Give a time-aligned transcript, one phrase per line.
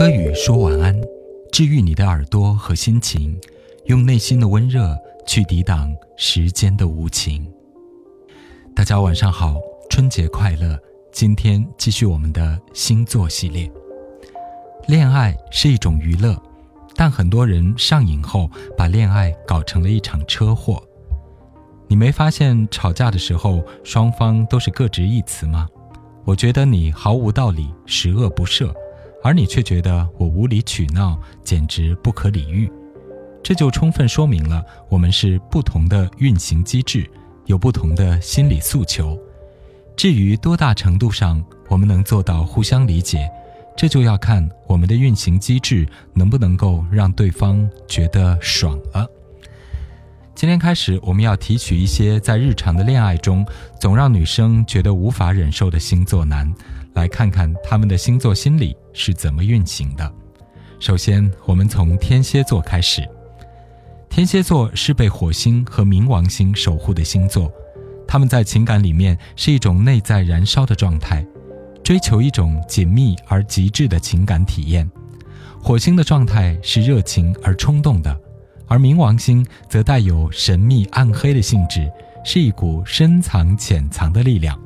[0.00, 0.98] 柯宇说晚安，
[1.52, 3.38] 治愈你的耳朵和心情，
[3.84, 7.46] 用内心的温热去抵挡时间的无情。
[8.74, 9.56] 大家晚上好，
[9.90, 10.74] 春节快乐！
[11.12, 13.70] 今天继续我们的星座系列。
[14.86, 16.34] 恋爱是一种娱乐，
[16.96, 20.82] 但很多人上瘾后把恋爱搞成了一场车祸。
[21.88, 25.68] 你没发现吵架的时候双方都是各执一词吗？
[26.24, 28.72] 我觉得你毫无道理，十恶不赦。
[29.22, 32.70] 而你却觉得我无理取闹，简直不可理喻，
[33.42, 37.08] 这就充分说明了我们是不同的运行机制，
[37.46, 39.18] 有不同的心理诉求。
[39.96, 43.30] 至于多大程度上我们能做到互相理解，
[43.76, 49.06] 这就要看我们的运行机制能不能够让对方觉得爽了。
[50.34, 53.46] 今天开始，我们要提取一些在日常的恋爱中
[53.78, 56.50] 总让女生觉得无法忍受的星座男。
[56.94, 60.12] 来看看他们的星座心理是怎么运行的。
[60.78, 63.06] 首先，我们从天蝎座开始。
[64.08, 67.52] 天蝎座是被火星和冥王星守护的星座，
[68.08, 71.24] 他们在情感里面是一种内在燃烧的状态，
[71.84, 74.90] 追求一种紧密而极致的情感体验。
[75.62, 78.18] 火星的状态是热情而冲动的，
[78.66, 81.88] 而冥王星则带有神秘暗黑的性质，
[82.24, 84.58] 是一股深藏潜藏的力量。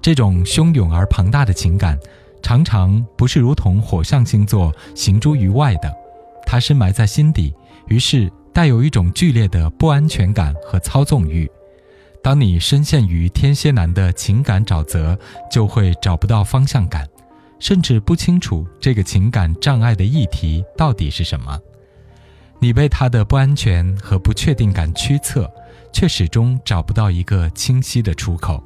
[0.00, 1.98] 这种汹涌而庞大的情感，
[2.42, 5.92] 常常不是如同火象星座行诸于外的，
[6.46, 7.54] 它深埋在心底，
[7.88, 11.50] 于是带有一种剧烈的不安全感和操纵欲。
[12.22, 15.18] 当你深陷于天蝎男的情感沼泽，
[15.50, 17.08] 就会找不到方向感，
[17.58, 21.58] 甚至不清楚这个情感障碍的议题到底是什么。
[22.58, 25.50] 你被他的不安全和不确定感驱策，
[25.94, 28.62] 却始终找不到一个清晰的出口。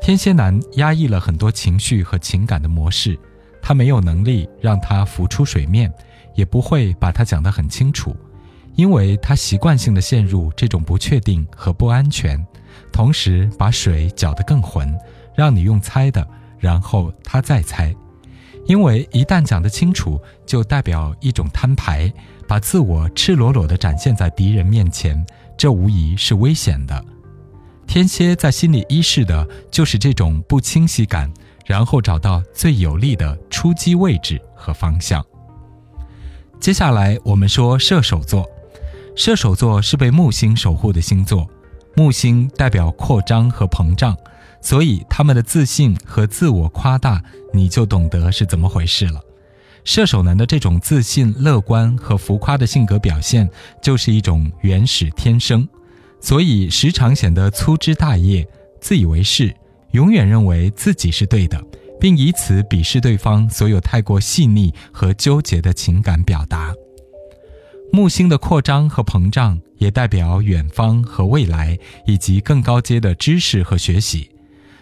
[0.00, 3.18] 天蝎男压抑了很多情绪和情感的模式，
[3.60, 5.92] 他没有能力让它浮出水面，
[6.34, 8.16] 也不会把它讲得很清楚，
[8.74, 12.42] 因为他习惯性的陷入这种不确定和不安全，
[12.90, 14.96] 同时把水搅得更浑，
[15.36, 16.26] 让你用猜的，
[16.58, 17.94] 然后他再猜，
[18.66, 22.10] 因为一旦讲得清楚，就代表一种摊牌，
[22.46, 25.26] 把自我赤裸裸地展现在敌人面前，
[25.56, 27.04] 这无疑是危险的。
[27.88, 31.32] 天蝎在心里依恃的就是这种不清晰感，
[31.64, 35.24] 然后找到最有利的出击位置和方向。
[36.60, 38.46] 接下来我们说射手座，
[39.16, 41.48] 射手座是被木星守护的星座，
[41.96, 44.14] 木星代表扩张和膨胀，
[44.60, 47.22] 所以他们的自信和自我夸大，
[47.54, 49.18] 你就懂得是怎么回事了。
[49.82, 53.48] 射手男的这种自信、乐观和浮夸的性格表现，
[53.82, 55.66] 就是一种原始天生。
[56.20, 58.46] 所以时常显得粗枝大叶、
[58.80, 59.54] 自以为是，
[59.92, 61.62] 永远认为自己是对的，
[62.00, 66.74] 并以此鄙视对方所有太过细腻和纠结的情感表达。
[67.90, 74.30] 木星的扩张和膨胀也代表远方和未来，以及更高阶的知识和学习。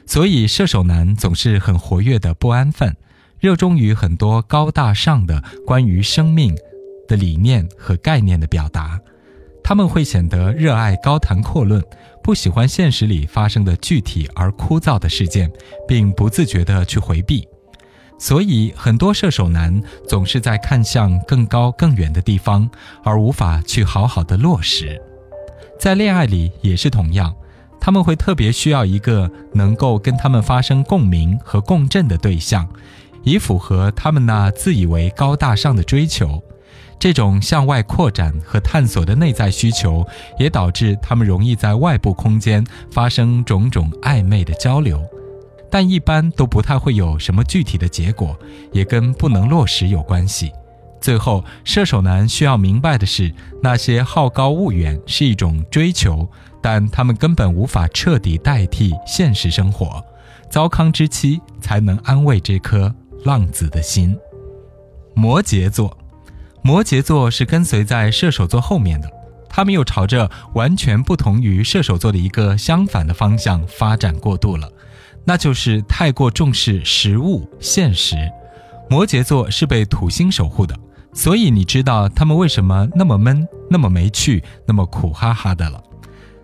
[0.07, 2.97] 所以射手男总是很活跃的不安分，
[3.39, 6.57] 热衷于很多高大上的关于生命
[7.07, 8.99] 的理念和概念的表达。
[9.69, 11.83] 他们会显得热爱高谈阔论，
[12.23, 15.51] 不喜欢现实里发生的具体而枯燥的事件，
[15.89, 17.45] 并不自觉地去回避。
[18.17, 22.71] 所以，很多射手男总是在看向更高更远的地方，
[23.03, 25.03] 而无法去好好的落实。
[25.81, 27.35] 在恋爱里也是同样，
[27.81, 32.69] 他们会特别需要一个能够跟他们发生共鸣和共振的对象，
[33.25, 36.41] 以符合他们那自以为高大上的追求。
[36.99, 40.05] 这种向外扩展和探索的内在需求，
[40.39, 45.01] 也导致他们容易在外部空间发生种种暧昧的交流，
[45.71, 48.37] 但一般都不太会有什么具体的结果，
[48.73, 50.51] 也跟不能落实有关系。
[50.99, 56.27] 最后，射手男需要明白的是，那些好高骛远是一种追求，
[56.63, 60.03] 但他们根本无法彻底代替现实生活。
[60.49, 62.93] 糟糠之妻才能安慰这颗
[63.25, 64.17] 浪子的心。
[65.15, 65.97] 摩羯座。
[66.67, 69.09] 摩羯座是跟随在射手座后面的，
[69.49, 74.69] 他们又朝着完全不同于射手座的一个相反的方向发展过度了，
[75.25, 78.17] 那就是太过重视实物现实。
[78.91, 80.77] 摩羯座是被土星守护的，
[81.13, 85.81] 所以你知道他们为什么那么闷、那么没趣、那么苦哈哈的了。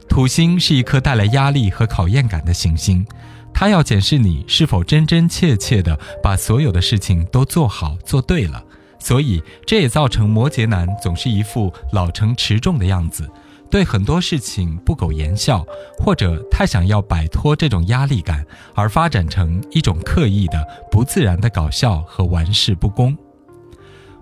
[0.09, 3.05] 土星是一颗带来压力和考验感的行星，
[3.53, 8.63] 它要检视你是否真真切切地把所有的事情都做好做对了。
[9.03, 13.29] 所以，这也造成摩羯男总是一副老成持重的样子，
[13.69, 15.67] 对很多事情不苟言笑，
[15.99, 23.17] 或者太想要摆脱这种压力感，而发展成一种刻意的、不自然的搞笑和玩世不恭。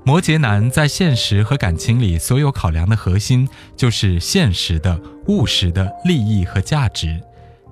[0.03, 3.47] 摩羯男在现实和感情里，所有考量的核心
[3.77, 7.21] 就是现实的、务实的利益和价值。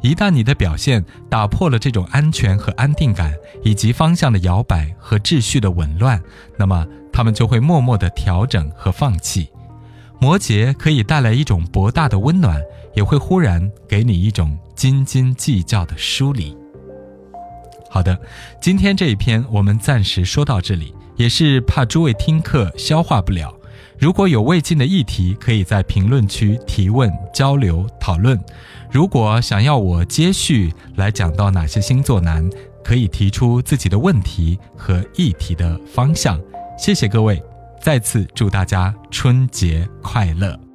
[0.01, 3.35] 一旦你的表现打破了这种安全和安定感，
[3.65, 6.23] 以及方向的摇摆和秩序的紊乱，
[6.57, 9.49] 那么他们就会默默地调整和放弃。
[10.21, 12.61] 摩羯可以带来一种博大的温暖，
[12.95, 16.57] 也会忽然给你一种斤斤计较的疏离。
[17.91, 18.17] 好的，
[18.61, 23.58] 今天这一篇我们暂时说到这里，也是怕诸位听课消化不了。
[23.99, 28.39] 如果有未尽的议题，可以在评论区提问、交流、讨论。
[28.91, 32.49] 如果想要我接续来讲到哪些星座难，
[32.85, 36.41] 可以提出自己的问题和议题的方向。
[36.79, 37.43] 谢谢各位，
[37.83, 40.68] 再次祝大家春节快乐。